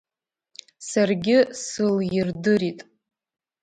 [0.89, 2.79] Саргьы сылирдырит.